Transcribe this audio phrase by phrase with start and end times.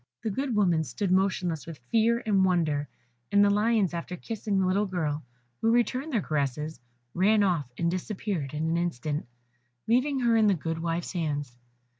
[0.23, 2.87] The good woman stood motionless with fear and wonder,
[3.31, 5.23] and the lions, after kissing the little girl,
[5.61, 6.81] who returned their caresses,
[7.13, 9.27] ran off, and disappeared in an instant,
[9.87, 11.55] leaving her in the good wife's hands.